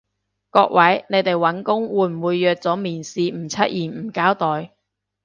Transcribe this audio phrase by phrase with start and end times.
[0.49, 4.71] 各位，你哋搵工會唔會約咗面試唔出現唔交代？